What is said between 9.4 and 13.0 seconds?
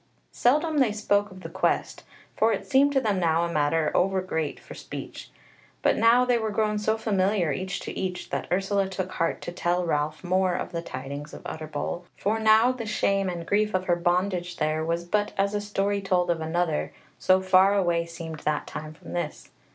to tell Ralph more of the tidings of Utterbol, for now the